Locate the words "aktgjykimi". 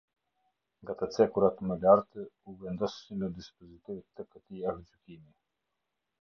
4.73-5.33